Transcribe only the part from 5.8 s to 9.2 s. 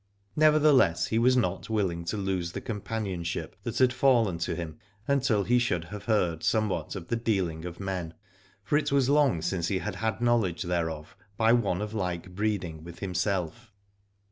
have heard somewhat of the dealing of men, for it was